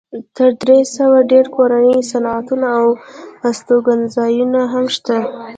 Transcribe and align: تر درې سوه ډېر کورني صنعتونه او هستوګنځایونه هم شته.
تر 0.35 0.49
درې 0.61 0.79
سوه 0.97 1.17
ډېر 1.31 1.45
کورني 1.55 1.97
صنعتونه 2.11 2.67
او 2.79 2.87
هستوګنځایونه 3.43 4.61
هم 4.73 4.85
شته. 4.95 5.17